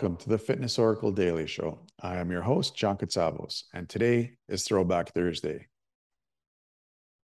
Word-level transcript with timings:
Welcome 0.00 0.16
to 0.16 0.30
the 0.30 0.38
Fitness 0.38 0.78
Oracle 0.78 1.12
Daily 1.12 1.46
Show. 1.46 1.78
I 2.00 2.16
am 2.16 2.30
your 2.30 2.40
host, 2.40 2.74
John 2.74 2.96
Katsavos, 2.96 3.64
and 3.74 3.86
today 3.86 4.38
is 4.48 4.64
Throwback 4.64 5.12
Thursday. 5.12 5.66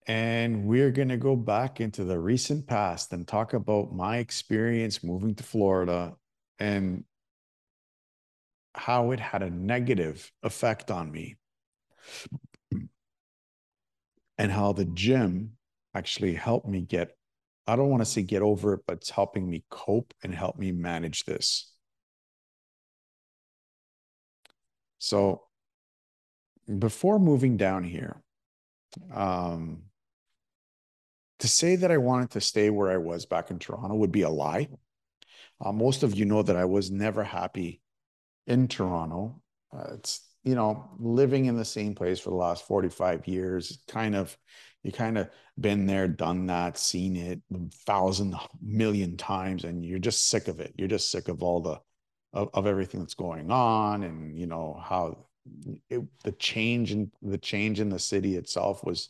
And 0.05 0.65
we're 0.65 0.91
going 0.91 1.07
to 1.07 1.15
go 1.15 1.37
back 1.37 1.79
into 1.79 2.03
the 2.03 2.19
recent 2.19 2.67
past 2.67 3.13
and 3.13 3.25
talk 3.25 3.53
about 3.53 3.93
my 3.93 4.17
experience 4.17 5.01
moving 5.01 5.33
to 5.35 5.45
Florida 5.45 6.15
and 6.59 7.05
how 8.75 9.11
it 9.11 9.21
had 9.21 9.43
a 9.43 9.49
negative 9.49 10.29
effect 10.43 10.91
on 10.91 11.09
me. 11.09 11.37
And 14.37 14.51
how 14.51 14.73
the 14.73 14.83
gym 14.83 15.53
actually 15.95 16.33
helped 16.33 16.67
me 16.67 16.81
get, 16.81 17.15
I 17.65 17.77
don't 17.77 17.89
want 17.89 18.01
to 18.01 18.05
say 18.05 18.23
get 18.23 18.41
over 18.41 18.73
it, 18.73 18.81
but 18.85 18.97
it's 18.97 19.09
helping 19.09 19.49
me 19.49 19.63
cope 19.69 20.13
and 20.21 20.35
help 20.35 20.59
me 20.59 20.73
manage 20.73 21.23
this. 21.23 21.71
So 24.99 25.43
before 26.79 27.19
moving 27.19 27.57
down 27.57 27.83
here, 27.83 28.21
um, 29.13 29.83
to 31.39 31.47
say 31.47 31.75
that 31.75 31.91
I 31.91 31.97
wanted 31.97 32.31
to 32.31 32.41
stay 32.41 32.69
where 32.69 32.91
I 32.91 32.97
was 32.97 33.25
back 33.25 33.51
in 33.51 33.59
Toronto 33.59 33.95
would 33.95 34.11
be 34.11 34.23
a 34.23 34.29
lie. 34.29 34.69
Uh, 35.63 35.71
most 35.71 36.03
of 36.03 36.15
you 36.15 36.25
know 36.25 36.41
that 36.41 36.55
I 36.55 36.65
was 36.65 36.89
never 36.91 37.23
happy 37.23 37.81
in 38.47 38.67
Toronto. 38.67 39.41
Uh, 39.75 39.93
it's 39.93 40.21
you 40.43 40.55
know 40.55 40.89
living 40.97 41.45
in 41.45 41.57
the 41.57 41.65
same 41.65 41.93
place 41.93 42.19
for 42.19 42.29
the 42.29 42.35
last 42.35 42.65
45 42.65 43.27
years 43.27 43.79
kind 43.89 44.15
of 44.15 44.37
you 44.81 44.93
kind 44.93 45.17
of 45.17 45.29
been 45.59 45.85
there 45.85 46.07
done 46.07 46.45
that 46.47 46.77
seen 46.77 47.17
it 47.17 47.41
a 47.53 47.57
thousand 47.85 48.33
million 48.61 49.17
times 49.17 49.65
and 49.65 49.83
you're 49.83 49.99
just 49.99 50.29
sick 50.29 50.47
of 50.47 50.61
it 50.61 50.73
you're 50.77 50.87
just 50.87 51.11
sick 51.11 51.27
of 51.27 51.43
all 51.43 51.59
the 51.59 51.77
of, 52.33 52.49
of 52.53 52.67
everything 52.67 52.99
that's 52.99 53.13
going 53.13 53.51
on 53.51 54.03
and 54.03 54.37
you 54.37 54.47
know 54.47 54.79
how 54.83 55.17
it, 55.89 56.01
the 56.23 56.31
change 56.33 56.91
in 56.91 57.11
the 57.21 57.37
change 57.37 57.79
in 57.79 57.89
the 57.89 57.99
city 57.99 58.35
itself 58.35 58.83
was 58.83 59.09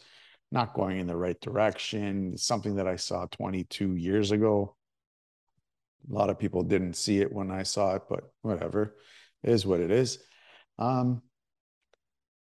not 0.52 0.74
going 0.74 1.00
in 1.00 1.08
the 1.08 1.16
right 1.16 1.40
direction. 1.42 2.38
Something 2.38 2.76
that 2.76 2.88
i 2.88 2.96
saw 2.96 3.26
22 3.26 3.96
years 3.96 4.32
ago. 4.32 4.76
A 6.10 6.14
lot 6.14 6.30
of 6.30 6.40
people 6.40 6.64
didn't 6.64 6.94
see 6.94 7.20
it 7.20 7.32
when 7.32 7.52
i 7.52 7.64
saw 7.64 7.96
it 7.96 8.04
but 8.10 8.32
whatever. 8.42 8.96
It 9.44 9.52
is 9.52 9.66
what 9.66 9.80
it 9.80 9.92
is. 9.92 10.20
Um, 10.80 11.22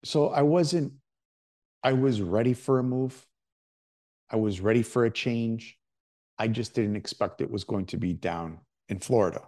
so 0.04 0.28
i 0.28 0.42
wasn't 0.42 0.92
i 1.82 1.92
was 1.92 2.20
ready 2.20 2.52
for 2.52 2.78
a 2.78 2.82
move. 2.82 3.24
I 4.30 4.36
was 4.36 4.60
ready 4.60 4.82
for 4.82 5.04
a 5.04 5.10
change. 5.10 5.78
I 6.38 6.48
just 6.48 6.74
didn't 6.74 6.96
expect 6.96 7.40
it 7.40 7.50
was 7.50 7.62
going 7.62 7.86
to 7.86 7.96
be 7.96 8.12
down 8.12 8.58
in 8.88 8.98
florida 8.98 9.40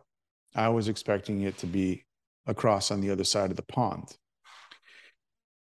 I 0.56 0.70
was 0.70 0.88
expecting 0.88 1.42
it 1.42 1.58
to 1.58 1.66
be 1.66 2.04
across 2.46 2.90
on 2.90 3.00
the 3.00 3.10
other 3.10 3.24
side 3.24 3.50
of 3.50 3.56
the 3.56 3.62
pond. 3.62 4.16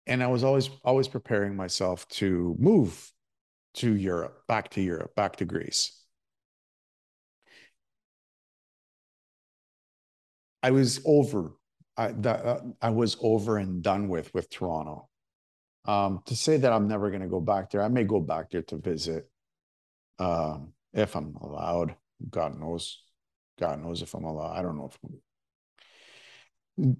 And 0.07 0.23
I 0.23 0.27
was 0.27 0.43
always 0.43 0.69
always 0.83 1.07
preparing 1.07 1.55
myself 1.55 2.09
to 2.09 2.57
move 2.59 3.13
to 3.75 3.95
Europe, 3.95 4.43
back 4.49 4.71
to 4.71 4.81
Europe, 4.81 5.15
back 5.15 5.37
to 5.37 5.45
Greece. 5.45 5.97
I 10.63 10.73
was 10.73 11.01
over. 11.05 11.53
I, 11.97 12.13
that, 12.13 12.63
I 12.81 12.91
was 12.91 13.17
over 13.21 13.59
and 13.59 13.83
done 13.83 14.09
with 14.09 14.35
with 14.35 14.51
Toronto. 14.51 15.09
Um, 15.85 16.23
to 16.27 16.37
say 16.37 16.57
that 16.57 16.73
I'm 16.73 16.89
never 16.89 17.11
going 17.11 17.23
to 17.23 17.29
go 17.29 17.41
back 17.41 17.71
there, 17.71 17.83
I 17.83 17.89
may 17.89 18.05
go 18.05 18.21
back 18.21 18.51
there 18.51 18.63
to 18.63 18.77
visit 18.77 19.29
um, 20.19 20.73
if 20.93 21.15
I'm 21.17 21.37
allowed. 21.41 21.97
God 22.31 22.59
knows. 22.59 23.02
God 23.59 23.83
knows 23.83 24.03
if 24.03 24.15
I'm 24.15 24.25
allowed. 24.25 24.57
I 24.57 24.63
don't 24.63 24.77
know 24.77 24.91
if 24.93 24.99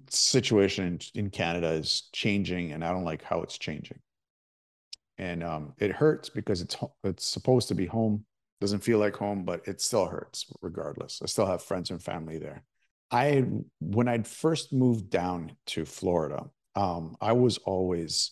situation 0.09 0.85
in, 0.85 1.25
in 1.25 1.29
Canada 1.29 1.69
is 1.69 2.09
changing, 2.13 2.71
and 2.71 2.83
I 2.83 2.91
don't 2.91 3.05
like 3.05 3.23
how 3.23 3.41
it's 3.41 3.57
changing. 3.57 3.99
And 5.17 5.43
um, 5.43 5.73
it 5.77 5.91
hurts 5.91 6.29
because 6.29 6.61
it's 6.61 6.75
it's 7.03 7.25
supposed 7.25 7.67
to 7.69 7.75
be 7.75 7.85
home. 7.85 8.25
Doesn't 8.61 8.83
feel 8.83 8.99
like 8.99 9.15
home, 9.15 9.43
but 9.43 9.67
it 9.67 9.81
still 9.81 10.05
hurts 10.05 10.45
regardless. 10.61 11.19
I 11.21 11.27
still 11.27 11.45
have 11.45 11.63
friends 11.63 11.91
and 11.91 12.01
family 12.01 12.37
there. 12.37 12.63
I 13.11 13.45
when 13.79 14.07
I'd 14.07 14.27
first 14.27 14.73
moved 14.73 15.09
down 15.09 15.55
to 15.67 15.85
Florida, 15.85 16.45
um, 16.75 17.15
I 17.21 17.33
was 17.33 17.57
always, 17.59 18.31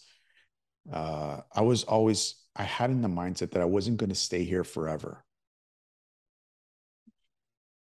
uh, 0.91 1.41
I 1.53 1.61
was 1.61 1.83
always, 1.83 2.35
I 2.55 2.63
had 2.63 2.89
in 2.89 3.01
the 3.01 3.07
mindset 3.07 3.51
that 3.51 3.61
I 3.61 3.65
wasn't 3.65 3.97
going 3.97 4.09
to 4.09 4.15
stay 4.15 4.43
here 4.43 4.63
forever 4.63 5.23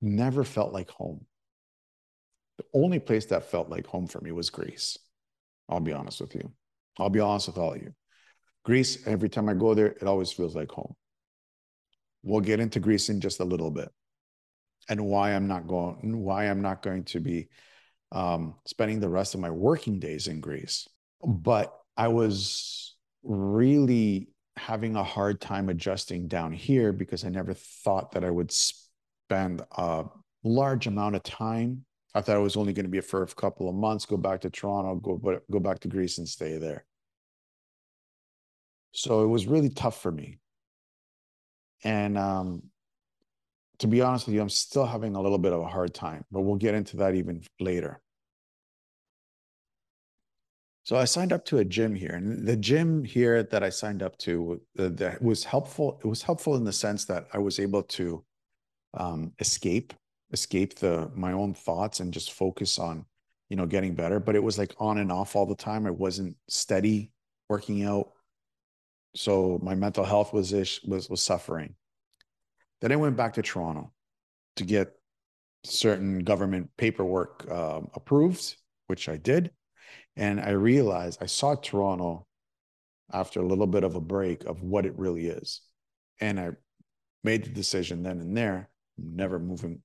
never 0.02 0.44
felt 0.44 0.72
like 0.72 0.90
home. 0.90 1.24
The 2.58 2.64
only 2.74 2.98
place 2.98 3.26
that 3.26 3.50
felt 3.50 3.70
like 3.70 3.86
home 3.86 4.06
for 4.06 4.20
me 4.20 4.32
was 4.32 4.50
Greece. 4.50 4.98
I'll 5.68 5.80
be 5.80 5.92
honest 5.92 6.20
with 6.20 6.34
you. 6.34 6.52
I'll 6.98 7.10
be 7.10 7.20
honest 7.20 7.46
with 7.48 7.58
all 7.58 7.74
of 7.74 7.80
you. 7.80 7.94
Greece, 8.64 9.06
every 9.06 9.28
time 9.28 9.48
I 9.48 9.54
go 9.54 9.74
there, 9.74 9.86
it 9.86 10.04
always 10.04 10.30
feels 10.30 10.54
like 10.54 10.70
home. 10.70 10.94
We'll 12.22 12.40
get 12.40 12.60
into 12.60 12.78
Greece 12.78 13.08
in 13.08 13.20
just 13.20 13.40
a 13.40 13.44
little 13.44 13.70
bit 13.70 13.88
and 14.88 15.04
why 15.06 15.30
I'm 15.32 15.48
not 15.48 15.66
going, 15.66 16.22
why 16.22 16.48
I'm 16.48 16.62
not 16.62 16.82
going 16.82 17.04
to 17.04 17.20
be 17.20 17.48
um, 18.12 18.56
spending 18.66 19.00
the 19.00 19.08
rest 19.08 19.34
of 19.34 19.40
my 19.40 19.50
working 19.50 19.98
days 19.98 20.28
in 20.28 20.40
Greece. 20.40 20.86
But 21.24 21.74
I 21.96 22.08
was 22.08 22.94
really 23.22 24.28
having 24.56 24.96
a 24.96 25.04
hard 25.04 25.40
time 25.40 25.68
adjusting 25.68 26.28
down 26.28 26.52
here 26.52 26.92
because 26.92 27.24
I 27.24 27.30
never 27.30 27.54
thought 27.54 28.12
that 28.12 28.24
I 28.24 28.30
would 28.30 28.52
spend 29.32 29.62
a 29.78 30.04
large 30.44 30.86
amount 30.86 31.16
of 31.16 31.22
time. 31.22 31.84
I 32.14 32.20
thought 32.20 32.36
it 32.36 32.40
was 32.40 32.56
only 32.56 32.74
going 32.74 32.84
to 32.84 32.90
be 32.90 33.00
for 33.00 33.22
a 33.22 33.26
couple 33.26 33.66
of 33.66 33.74
months, 33.74 34.04
go 34.04 34.18
back 34.18 34.42
to 34.42 34.50
Toronto, 34.50 34.96
go, 34.96 35.40
go 35.50 35.58
back 35.58 35.78
to 35.80 35.88
Greece 35.88 36.18
and 36.18 36.28
stay 36.28 36.58
there. 36.58 36.84
So 38.92 39.24
it 39.24 39.28
was 39.28 39.46
really 39.46 39.70
tough 39.70 40.02
for 40.02 40.12
me. 40.12 40.38
And 41.82 42.18
um, 42.18 42.64
to 43.78 43.86
be 43.86 44.02
honest 44.02 44.26
with 44.26 44.34
you, 44.34 44.42
I'm 44.42 44.50
still 44.50 44.84
having 44.84 45.16
a 45.16 45.22
little 45.22 45.38
bit 45.38 45.54
of 45.54 45.60
a 45.60 45.66
hard 45.66 45.94
time, 45.94 46.24
but 46.30 46.42
we'll 46.42 46.56
get 46.56 46.74
into 46.74 46.98
that 46.98 47.14
even 47.14 47.42
later. 47.58 48.02
So 50.84 50.96
I 50.96 51.06
signed 51.06 51.32
up 51.32 51.46
to 51.46 51.58
a 51.58 51.64
gym 51.64 51.94
here, 51.94 52.16
and 52.16 52.46
the 52.46 52.56
gym 52.56 53.04
here 53.04 53.42
that 53.44 53.62
I 53.62 53.70
signed 53.70 54.02
up 54.02 54.18
to 54.18 54.60
uh, 54.78 54.90
that 54.94 55.22
was 55.22 55.44
helpful. 55.44 56.00
It 56.04 56.08
was 56.08 56.22
helpful 56.22 56.56
in 56.56 56.64
the 56.64 56.72
sense 56.72 57.04
that 57.06 57.28
I 57.32 57.38
was 57.38 57.60
able 57.60 57.84
to 57.84 58.24
um, 58.94 59.32
escape 59.38 59.94
escape 60.32 60.74
the 60.76 61.10
my 61.14 61.32
own 61.32 61.54
thoughts 61.54 62.00
and 62.00 62.12
just 62.12 62.32
focus 62.32 62.78
on 62.78 63.04
you 63.48 63.56
know 63.56 63.66
getting 63.66 63.94
better. 63.94 64.18
But 64.18 64.36
it 64.36 64.42
was 64.42 64.58
like 64.58 64.74
on 64.78 64.98
and 64.98 65.12
off 65.12 65.36
all 65.36 65.46
the 65.46 65.54
time. 65.54 65.86
I 65.86 65.90
wasn't 65.90 66.36
steady 66.48 67.12
working 67.48 67.84
out. 67.84 68.12
So 69.14 69.60
my 69.62 69.74
mental 69.74 70.04
health 70.04 70.32
was 70.32 70.52
ish, 70.52 70.82
was 70.84 71.08
was 71.08 71.22
suffering. 71.22 71.74
Then 72.80 72.92
i 72.92 72.96
went 72.96 73.16
back 73.16 73.34
to 73.34 73.42
toronto 73.42 73.92
to 74.56 74.64
get 74.64 74.92
certain 75.64 76.20
government 76.20 76.68
paperwork 76.76 77.48
um, 77.50 77.88
approved 77.94 78.56
which 78.88 79.08
i 79.08 79.16
did. 79.16 79.50
And 80.16 80.40
i 80.40 80.50
realized 80.50 81.22
i 81.22 81.26
saw 81.26 81.54
toronto 81.54 82.26
after 83.12 83.40
a 83.40 83.46
little 83.46 83.66
bit 83.66 83.84
of 83.84 83.94
a 83.94 84.00
break 84.00 84.44
of 84.44 84.62
what 84.62 84.86
it 84.86 84.98
really 84.98 85.26
is. 85.28 85.60
And 86.20 86.40
i 86.40 86.50
made 87.22 87.44
the 87.44 87.50
decision 87.50 88.02
then 88.02 88.18
and 88.20 88.36
there 88.36 88.68
Never 89.02 89.38
moving. 89.38 89.82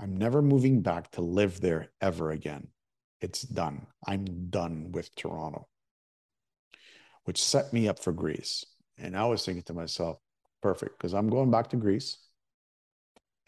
I'm 0.00 0.16
never 0.16 0.42
moving 0.42 0.80
back 0.80 1.10
to 1.12 1.20
live 1.20 1.60
there 1.60 1.88
ever 2.00 2.30
again. 2.30 2.68
It's 3.20 3.42
done. 3.42 3.86
I'm 4.06 4.48
done 4.48 4.92
with 4.92 5.14
Toronto, 5.16 5.66
which 7.24 7.42
set 7.42 7.72
me 7.72 7.88
up 7.88 7.98
for 7.98 8.12
Greece. 8.12 8.64
And 8.96 9.16
I 9.16 9.24
was 9.26 9.44
thinking 9.44 9.64
to 9.64 9.74
myself, 9.74 10.18
perfect, 10.62 10.98
because 10.98 11.14
I'm 11.14 11.28
going 11.28 11.50
back 11.50 11.70
to 11.70 11.76
Greece 11.76 12.18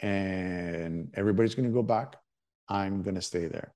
and 0.01 1.11
everybody's 1.15 1.55
going 1.55 1.69
to 1.69 1.73
go 1.73 1.83
back. 1.83 2.15
I'm 2.67 3.01
going 3.01 3.15
to 3.15 3.21
stay 3.21 3.47
there. 3.47 3.73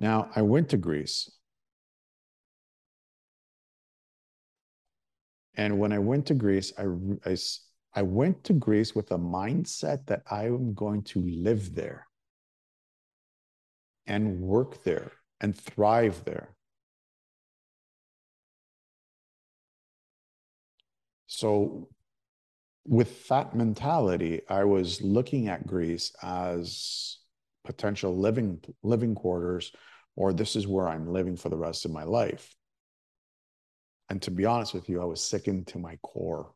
Now, 0.00 0.30
I 0.34 0.42
went 0.42 0.70
to 0.70 0.76
Greece. 0.76 1.30
And 5.56 5.78
when 5.78 5.92
I 5.92 5.98
went 5.98 6.26
to 6.26 6.34
Greece, 6.34 6.72
I, 6.76 6.84
I, 7.24 7.36
I 7.94 8.02
went 8.02 8.44
to 8.44 8.52
Greece 8.52 8.94
with 8.94 9.12
a 9.12 9.18
mindset 9.18 10.06
that 10.06 10.22
I 10.28 10.46
am 10.46 10.74
going 10.74 11.02
to 11.04 11.22
live 11.22 11.74
there 11.74 12.08
and 14.06 14.40
work 14.40 14.82
there 14.82 15.12
and 15.40 15.56
thrive 15.56 16.24
there. 16.24 16.54
So, 21.26 21.88
with 22.86 23.26
that 23.28 23.54
mentality, 23.54 24.42
I 24.48 24.64
was 24.64 25.00
looking 25.00 25.48
at 25.48 25.66
Greece 25.66 26.12
as 26.22 27.18
potential 27.64 28.16
living 28.16 28.62
living 28.82 29.14
quarters, 29.14 29.72
or 30.16 30.32
this 30.32 30.54
is 30.54 30.66
where 30.66 30.88
I'm 30.88 31.08
living 31.08 31.36
for 31.36 31.48
the 31.48 31.56
rest 31.56 31.84
of 31.84 31.92
my 31.92 32.04
life. 32.04 32.54
And 34.10 34.20
to 34.22 34.30
be 34.30 34.44
honest 34.44 34.74
with 34.74 34.88
you, 34.88 35.00
I 35.00 35.06
was 35.06 35.22
sickened 35.22 35.68
to 35.68 35.78
my 35.78 35.96
core 36.02 36.52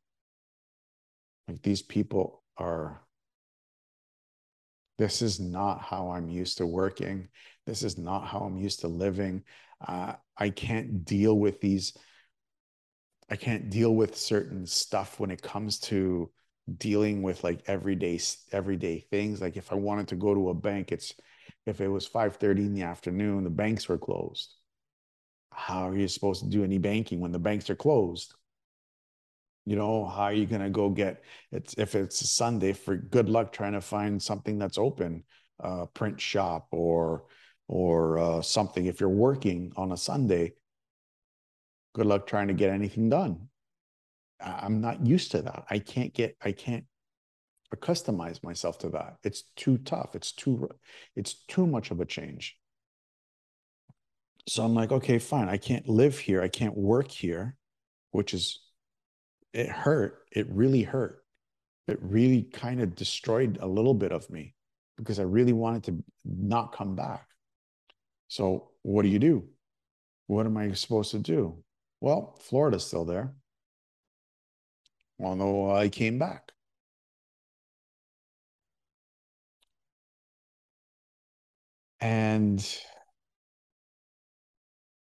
like 1.49 1.63
these 1.63 1.83
people 1.83 2.43
are 2.57 3.03
This 4.99 5.23
is 5.23 5.39
not 5.39 5.81
how 5.81 6.11
I'm 6.11 6.29
used 6.29 6.59
to 6.59 6.67
working. 6.67 7.29
This 7.67 7.83
is 7.83 7.97
not 7.99 8.27
how 8.27 8.41
I'm 8.41 8.57
used 8.57 8.81
to 8.81 8.89
living. 8.89 9.45
Uh, 9.87 10.15
I 10.37 10.51
can't 10.51 11.05
deal 11.05 11.39
with 11.39 11.61
these. 11.61 11.97
I 13.31 13.37
can't 13.37 13.71
deal 13.71 13.95
with 13.95 14.17
certain 14.17 14.67
stuff 14.67 15.21
when 15.21 15.31
it 15.31 15.43
comes 15.43 15.79
to 15.81 16.31
dealing 16.79 17.23
with 17.23 17.45
like 17.45 17.63
everyday 17.67 18.21
everyday 18.53 19.01
things. 19.01 19.41
Like 19.41 19.57
if 19.57 19.73
I 19.73 19.77
wanted 19.77 20.09
to 20.09 20.17
go 20.17 20.35
to 20.35 20.51
a 20.51 20.55
bank, 20.55 20.93
it's 20.93 21.15
if 21.67 21.81
it 21.81 21.89
was 21.89 22.07
5:30 22.07 22.67
in 22.67 22.75
the 22.75 22.83
afternoon, 22.83 23.45
the 23.45 23.51
banks 23.51 23.89
were 23.89 23.99
closed. 23.99 24.55
How 25.53 25.89
are 25.89 25.97
you 25.97 26.09
supposed 26.09 26.43
to 26.43 26.49
do 26.51 26.65
any 26.65 26.79
banking 26.79 27.21
when 27.21 27.33
the 27.33 27.39
banks 27.39 27.71
are 27.71 27.77
closed? 27.77 28.35
You 29.69 29.77
know, 29.77 30.07
how 30.07 30.23
are 30.23 30.33
you 30.33 30.47
going 30.47 30.63
to 30.63 30.71
go 30.71 30.89
get 30.89 31.23
it's 31.53 31.75
if 31.77 31.95
it's 31.95 32.23
a 32.23 32.27
Sunday 32.27 32.73
for 32.73 32.97
good 32.97 33.29
luck 33.29 33.53
trying 33.53 33.75
to 33.75 33.83
find 33.83 34.23
something 34.23 34.59
that's 34.59 34.79
open, 34.79 35.25
uh, 35.63 35.85
print 35.93 36.19
shop 36.19 36.69
or 36.71 37.25
or 37.67 38.19
uh, 38.19 38.41
something. 38.41 38.87
If 38.87 38.99
you're 38.99 39.11
working 39.11 39.73
on 39.77 39.93
a 39.93 39.97
Sunday, 39.97 40.55
good 41.95 42.07
luck 42.07 42.27
trying 42.27 42.49
to 42.49 42.55
get 42.55 42.71
anything 42.71 43.11
done. 43.11 43.49
I'm 44.41 44.81
not 44.81 45.07
used 45.07 45.33
to 45.33 45.43
that. 45.43 45.65
I 45.69 45.81
can't 45.81 46.15
get, 46.15 46.37
I 46.43 46.53
can't 46.53 46.85
accustomize 47.75 48.43
myself 48.43 48.79
to 48.79 48.89
that. 48.91 49.17
It's 49.23 49.43
too 49.55 49.77
tough. 49.79 50.15
It's 50.15 50.33
too, 50.33 50.71
it's 51.15 51.45
too 51.47 51.67
much 51.67 51.91
of 51.91 52.01
a 52.01 52.07
change. 52.07 52.57
So 54.49 54.65
I'm 54.65 54.75
like, 54.75 54.93
okay, 54.93 55.19
fine. 55.19 55.51
I 55.51 55.59
can't 55.59 55.87
live 55.89 56.19
here. 56.19 56.41
I 56.41 56.49
can't 56.49 56.77
work 56.77 57.11
here, 57.11 57.57
which 58.13 58.33
is, 58.33 58.61
it 59.53 59.69
hurt. 59.69 60.25
It 60.33 60.47
really 60.51 60.83
hurt. 60.83 61.23
It 61.87 61.99
really 62.03 62.43
kind 62.43 62.81
of 62.81 62.95
destroyed 62.95 63.59
a 63.61 63.67
little 63.67 63.95
bit 63.95 64.13
of 64.13 64.29
me 64.31 64.55
because 64.97 65.19
I 65.19 65.23
really 65.23 65.53
wanted 65.53 65.85
to 65.85 66.05
not 66.25 66.73
come 66.73 66.95
back. 66.95 67.27
So 68.29 68.71
what 68.83 69.03
do 69.03 69.09
you 69.09 69.19
do? 69.19 69.49
What 70.27 70.45
am 70.45 70.57
I 70.57 70.73
supposed 70.73 71.13
to 71.13 71.19
do? 71.19 71.63
Well, 72.01 72.37
Florida's 72.41 72.87
still 72.87 73.05
there. 73.05 73.35
Although 75.21 75.75
I 75.75 75.89
came 75.89 76.19
back. 76.19 76.53
And 82.01 82.65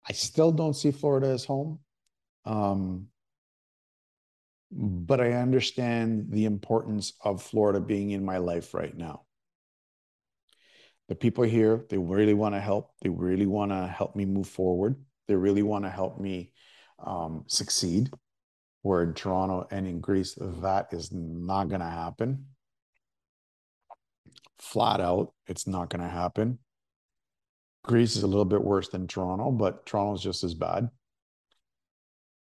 I 0.08 0.14
still 0.14 0.52
don't 0.52 0.74
see 0.74 0.92
Florida 0.92 1.28
as 1.28 1.46
home. 1.46 1.80
Um, 2.46 3.08
but 4.72 5.20
I 5.20 5.34
understand 5.34 6.28
the 6.30 6.46
importance 6.46 7.14
of 7.24 7.42
Florida 7.42 7.80
being 7.80 8.12
in 8.12 8.24
my 8.24 8.38
life 8.38 8.74
right 8.74 8.96
now. 8.96 9.24
The 11.08 11.16
people 11.16 11.44
here, 11.44 11.86
they 11.90 11.98
really 11.98 12.36
want 12.36 12.54
to 12.54 12.62
help. 12.62 12.92
They 13.02 13.10
really 13.10 13.48
want 13.48 13.72
to 13.72 13.88
help 13.88 14.16
me 14.16 14.26
move 14.26 14.48
forward. 14.48 14.96
They 15.28 15.36
really 15.36 15.64
want 15.64 15.86
to 15.86 15.90
help 15.90 16.20
me 16.20 16.54
um, 17.04 17.46
succeed. 17.48 18.12
Where 18.82 19.04
in 19.04 19.14
Toronto 19.14 19.68
and 19.72 19.86
in 19.88 20.00
Greece, 20.00 20.38
that 20.40 20.94
is 20.94 21.12
not 21.12 21.68
going 21.68 21.82
to 21.82 21.86
happen. 21.86 22.46
Flat 24.58 25.02
out, 25.02 25.34
it's 25.48 25.68
not 25.68 25.90
going 25.90 26.02
to 26.02 26.10
happen. 26.10 26.60
Greece 27.84 28.16
is 28.16 28.24
a 28.24 28.28
little 28.28 28.46
bit 28.46 28.64
worse 28.64 28.88
than 28.90 29.08
Toronto, 29.08 29.52
but 29.52 29.86
Toronto 29.86 30.14
is 30.14 30.22
just 30.22 30.44
as 30.44 30.54
bad. 30.54 30.90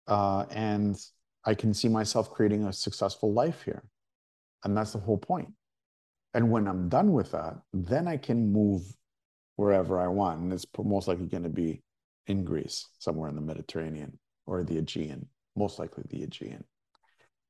Uh, 0.07 0.47
and 0.51 0.97
I 1.45 1.55
can 1.55 1.75
see 1.75 1.89
myself 1.89 2.31
creating 2.31 2.65
a 2.65 2.73
successful 2.73 3.33
life 3.33 3.63
here. 3.63 3.83
And 4.65 4.77
that's 4.77 4.93
the 4.93 4.99
whole 4.99 5.19
point. 5.19 5.53
And 6.33 6.51
when 6.51 6.67
I'm 6.67 6.89
done 6.89 7.13
with 7.13 7.33
that, 7.33 7.59
then 7.73 8.09
I 8.09 8.17
can 8.17 8.53
move 8.53 8.83
wherever 9.57 10.01
I 10.01 10.09
want. 10.09 10.41
And 10.41 10.53
it's 10.53 10.67
most 10.77 11.07
likely 11.07 11.27
going 11.27 11.43
to 11.43 11.49
be 11.49 11.83
in 12.27 12.45
Greece, 12.45 12.89
somewhere 12.99 13.29
in 13.29 13.35
the 13.37 13.43
Mediterranean 13.43 14.19
or 14.47 14.65
the 14.65 14.79
Aegean, 14.79 15.29
most 15.55 15.79
likely 15.79 16.05
the 16.09 16.25
Aegean. 16.25 16.65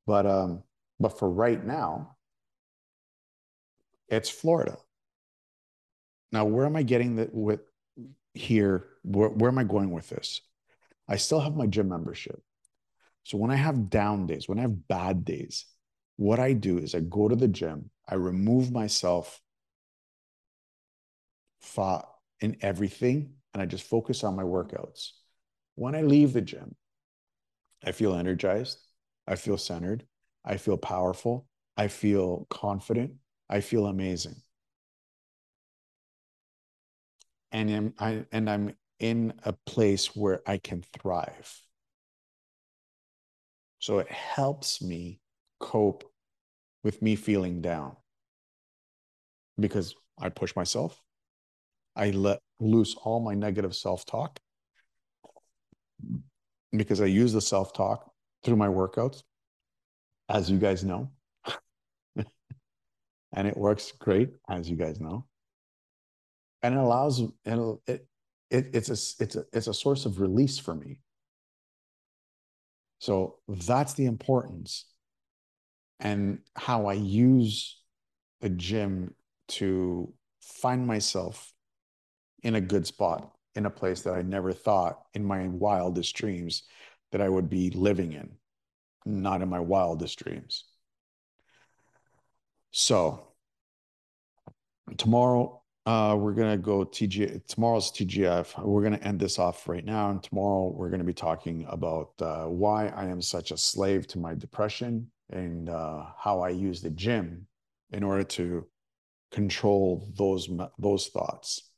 But 0.07 0.27
um, 0.27 0.63
but 1.01 1.19
for 1.19 1.31
right 1.31 1.65
now, 1.65 2.17
it's 4.09 4.29
Florida. 4.29 4.77
Now, 6.31 6.45
where 6.45 6.67
am 6.67 6.77
I 6.77 6.83
getting 6.83 7.17
that 7.17 7.33
with 7.33 7.61
here? 8.35 8.87
Where, 9.03 9.29
where 9.29 9.51
am 9.51 9.59
I 9.59 9.65
going 9.65 9.91
with 9.93 10.09
this? 10.09 10.41
I 11.09 11.17
still 11.17 11.41
have 11.41 11.57
my 11.57 11.67
gym 11.67 11.89
membership. 11.89 12.43
So 13.25 13.39
when 13.39 13.51
I 13.51 13.57
have 13.57 13.91
down 13.91 14.27
days, 14.27 14.49
when 14.49 14.59
I 14.59 14.63
have 14.63 14.87
bad 14.89 15.25
days, 15.25 15.65
what 16.17 16.39
I 16.39 16.53
do 16.53 16.79
is 16.79 16.95
I 16.95 17.01
go 17.01 17.29
to 17.29 17.35
the 17.37 17.49
gym, 17.49 17.91
I 18.09 18.15
remove 18.15 18.71
myself 18.71 19.41
in 22.41 22.57
everything, 22.61 23.35
and 23.53 23.63
I 23.63 23.67
just 23.67 23.85
focus 23.85 24.23
on 24.23 24.37
my 24.37 24.43
workouts. 24.43 25.11
When 25.75 25.95
I 25.95 26.03
leave 26.03 26.33
the 26.33 26.41
gym, 26.41 26.77
I 27.83 27.93
feel 27.93 28.15
energized, 28.15 28.79
I 29.27 29.37
feel 29.37 29.59
centered, 29.59 30.07
I 30.45 30.57
feel 30.57 30.77
powerful, 30.77 31.49
I 31.77 31.89
feel 31.89 32.47
confident, 32.51 33.15
I 33.49 33.61
feel 33.61 33.87
amazing. 33.87 34.37
And 37.53 37.71
I'm, 37.71 37.95
I, 37.99 38.25
and 38.33 38.51
I'm 38.51 38.77
in 38.99 39.33
a 39.45 39.53
place 39.67 40.15
where 40.15 40.43
I 40.47 40.59
can 40.59 40.83
thrive. 41.01 41.61
So 43.85 43.99
it 43.99 44.11
helps 44.11 44.81
me 44.81 45.21
cope 45.61 46.11
with 46.83 47.03
me 47.03 47.17
feeling 47.17 47.61
down 47.61 47.97
because 49.61 49.95
I 50.19 50.31
push 50.31 50.57
myself. 50.57 51.03
I 51.95 52.09
let 52.13 52.41
loose 52.61 52.95
all 52.95 53.21
my 53.21 53.35
negative 53.35 53.77
self 53.77 54.07
talk 54.07 54.41
because 56.73 57.03
I 57.03 57.05
use 57.05 57.35
the 57.35 57.43
self 57.43 57.75
talk 57.75 58.11
through 58.43 58.57
my 58.57 58.69
workouts, 58.69 59.23
as 60.31 60.51
you 60.51 60.57
guys 60.57 60.83
know. 60.83 61.11
and 62.17 63.47
it 63.47 63.55
works 63.55 63.93
great, 63.93 64.31
as 64.49 64.71
you 64.71 64.77
guys 64.77 64.99
know. 64.99 65.27
And 66.63 66.75
it 66.75 66.81
allows 66.81 67.21
it, 67.21 67.29
it 67.85 68.09
it's 68.49 68.89
a 68.89 69.23
it's 69.23 69.37
a 69.37 69.45
it's 69.53 69.67
a 69.67 69.75
source 69.75 70.07
of 70.07 70.21
release 70.21 70.59
for 70.59 70.75
me. 70.75 71.01
So 73.05 73.37
that's 73.47 73.93
the 73.93 74.07
importance 74.07 74.87
and 76.01 76.39
how 76.57 76.87
I 76.87 76.95
use 76.95 77.79
the 78.41 78.49
gym 78.49 79.15
to 79.49 80.11
find 80.41 80.87
myself 80.87 81.53
in 82.43 82.55
a 82.55 82.63
good 82.63 82.87
spot, 82.87 83.31
in 83.57 83.67
a 83.67 83.71
place 83.71 84.01
that 84.05 84.15
I 84.15 84.23
never 84.23 84.55
thought 84.55 85.03
in 85.13 85.23
my 85.23 85.49
wildest 85.49 86.17
dreams 86.17 86.63
that 87.13 87.21
I 87.21 87.29
would 87.29 87.51
be 87.51 87.69
living 87.69 88.15
in, 88.15 88.31
not 89.05 89.43
in 89.43 89.51
my 89.51 89.61
wildest 89.61 90.21
dreams. 90.21 90.65
So, 92.71 93.35
tomorrow, 94.97 95.63
uh, 95.87 96.17
we're 96.19 96.33
going 96.33 96.51
to 96.51 96.63
go 96.63 96.85
TG. 96.85 97.47
Tomorrow's 97.47 97.93
TGF. 97.93 98.63
We're 98.65 98.81
going 98.81 98.99
to 98.99 99.07
end 99.07 99.21
this 99.21 99.39
off 99.39 99.69
right 99.69 99.85
now. 99.85 100.11
And 100.11 100.23
tomorrow, 100.23 100.73
we're 100.75 100.89
going 100.89 101.01
to 101.01 101.07
be 101.07 101.13
talking 101.13 101.67
about 101.69 102.13
uh, 102.21 102.45
why 102.45 102.89
I 102.89 103.05
am 103.07 103.21
such 103.21 103.51
a 103.51 103.57
slave 103.57 104.07
to 104.09 104.19
my 104.19 104.35
depression 104.35 105.11
and 105.31 105.69
uh, 105.69 106.07
how 106.19 106.41
I 106.41 106.51
use 106.51 106.81
the 106.81 106.91
gym 106.91 107.47
in 107.93 108.03
order 108.03 108.25
to 108.25 108.67
control 109.31 110.09
those 110.17 110.49
those 110.79 111.09
thoughts. 111.09 111.71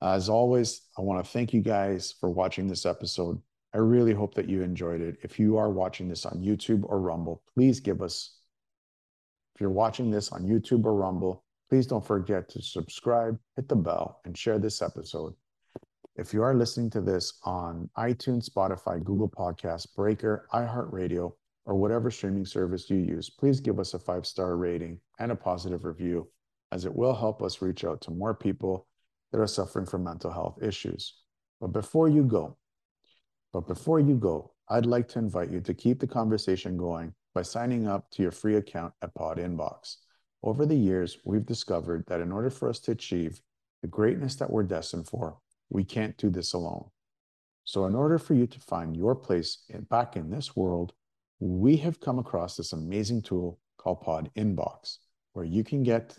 As 0.00 0.28
always, 0.28 0.80
I 0.98 1.02
want 1.02 1.24
to 1.24 1.30
thank 1.30 1.52
you 1.52 1.60
guys 1.60 2.12
for 2.18 2.28
watching 2.28 2.66
this 2.66 2.86
episode. 2.86 3.40
I 3.72 3.78
really 3.78 4.12
hope 4.12 4.34
that 4.34 4.48
you 4.48 4.62
enjoyed 4.62 5.00
it. 5.00 5.18
If 5.22 5.38
you 5.38 5.58
are 5.58 5.70
watching 5.70 6.08
this 6.08 6.26
on 6.26 6.42
YouTube 6.42 6.82
or 6.84 7.00
Rumble, 7.00 7.42
please 7.54 7.78
give 7.78 8.02
us. 8.02 8.36
If 9.54 9.60
you're 9.60 9.70
watching 9.70 10.10
this 10.10 10.32
on 10.32 10.42
YouTube 10.42 10.84
or 10.86 10.94
Rumble, 10.94 11.44
please 11.72 11.86
don't 11.86 12.06
forget 12.06 12.50
to 12.50 12.60
subscribe, 12.60 13.38
hit 13.56 13.66
the 13.66 13.74
bell, 13.74 14.20
and 14.26 14.36
share 14.36 14.58
this 14.58 14.82
episode. 14.82 15.32
If 16.16 16.34
you 16.34 16.42
are 16.42 16.54
listening 16.54 16.90
to 16.90 17.00
this 17.00 17.38
on 17.44 17.88
iTunes, 17.96 18.46
Spotify, 18.46 19.02
Google 19.02 19.30
Podcasts, 19.30 19.86
Breaker, 19.96 20.46
iHeartRadio, 20.52 21.32
or 21.64 21.74
whatever 21.74 22.10
streaming 22.10 22.44
service 22.44 22.90
you 22.90 22.98
use, 22.98 23.30
please 23.30 23.58
give 23.58 23.80
us 23.80 23.94
a 23.94 23.98
five 23.98 24.26
star 24.26 24.58
rating 24.58 25.00
and 25.18 25.32
a 25.32 25.34
positive 25.34 25.86
review, 25.86 26.28
as 26.72 26.84
it 26.84 26.94
will 26.94 27.14
help 27.14 27.42
us 27.42 27.62
reach 27.62 27.86
out 27.86 28.02
to 28.02 28.10
more 28.10 28.34
people 28.34 28.86
that 29.32 29.40
are 29.40 29.46
suffering 29.46 29.86
from 29.86 30.04
mental 30.04 30.30
health 30.30 30.58
issues. 30.62 31.22
But 31.58 31.68
before 31.68 32.10
you 32.10 32.22
go, 32.22 32.58
but 33.50 33.66
before 33.66 33.98
you 33.98 34.16
go, 34.16 34.52
I'd 34.68 34.84
like 34.84 35.08
to 35.08 35.20
invite 35.20 35.50
you 35.50 35.62
to 35.62 35.72
keep 35.72 36.00
the 36.00 36.06
conversation 36.06 36.76
going 36.76 37.14
by 37.34 37.40
signing 37.40 37.88
up 37.88 38.10
to 38.10 38.22
your 38.22 38.30
free 38.30 38.56
account 38.56 38.92
at 39.00 39.14
Pod 39.14 39.38
Inbox. 39.38 39.96
Over 40.42 40.66
the 40.66 40.76
years, 40.76 41.18
we've 41.24 41.46
discovered 41.46 42.04
that 42.08 42.20
in 42.20 42.32
order 42.32 42.50
for 42.50 42.68
us 42.68 42.80
to 42.80 42.92
achieve 42.92 43.40
the 43.80 43.88
greatness 43.88 44.36
that 44.36 44.50
we're 44.50 44.64
destined 44.64 45.06
for, 45.06 45.38
we 45.70 45.84
can't 45.84 46.16
do 46.16 46.30
this 46.30 46.52
alone. 46.52 46.86
So, 47.64 47.86
in 47.86 47.94
order 47.94 48.18
for 48.18 48.34
you 48.34 48.46
to 48.46 48.60
find 48.60 48.96
your 48.96 49.14
place 49.14 49.64
in, 49.68 49.82
back 49.82 50.16
in 50.16 50.30
this 50.30 50.56
world, 50.56 50.94
we 51.38 51.76
have 51.78 52.00
come 52.00 52.18
across 52.18 52.56
this 52.56 52.72
amazing 52.72 53.22
tool 53.22 53.60
called 53.76 54.00
Pod 54.00 54.30
Inbox, 54.36 54.98
where 55.32 55.44
you 55.44 55.62
can 55.62 55.82
get 55.82 56.16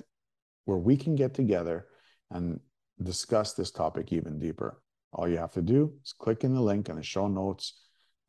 where 0.66 0.78
we 0.78 0.96
can 0.96 1.16
get 1.16 1.34
together 1.34 1.88
and 2.32 2.60
discuss 3.02 3.54
this 3.54 3.72
topic 3.72 4.14
even 4.14 4.40
deeper. 4.40 4.82
All 5.12 5.28
you 5.28 5.38
have 5.38 5.52
to 5.54 5.62
do 5.62 5.94
is 6.04 6.14
click 6.14 6.44
in 6.44 6.54
the 6.54 6.62
link 6.62 6.88
in 6.88 6.96
the 6.96 7.04
show 7.04 7.28
notes 7.28 7.82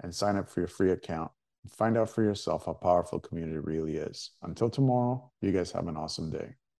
and 0.02 0.14
sign 0.14 0.36
up 0.36 0.48
for 0.48 0.60
your 0.60 0.68
free 0.68 0.90
account. 0.90 1.30
Find 1.68 1.96
out 1.96 2.10
for 2.10 2.22
yourself 2.22 2.66
how 2.66 2.74
powerful 2.74 3.18
community 3.18 3.58
really 3.58 3.96
is. 3.96 4.32
Until 4.42 4.68
tomorrow, 4.68 5.30
you 5.40 5.50
guys 5.52 5.72
have 5.72 5.88
an 5.88 5.96
awesome 5.96 6.30
day. 6.30 6.54